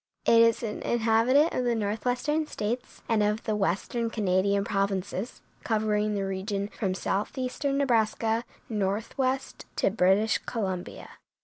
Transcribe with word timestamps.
It 0.25 0.41
is 0.41 0.63
an 0.63 0.81
inhabitant 0.81 1.53
of 1.53 1.63
the 1.63 1.75
northwestern 1.75 2.47
states 2.47 3.03
and 3.07 3.21
of 3.21 3.43
the 3.43 3.55
western 3.55 4.09
Canadian 4.09 4.63
provinces, 4.65 5.43
covering 5.63 6.15
the 6.15 6.25
region 6.25 6.69
from 6.69 6.95
southeastern 6.95 7.77
Nebraska 7.77 8.43
northwest 8.67 9.67
to 9.75 9.91
British 9.91 10.39
Columbia. 10.39 11.07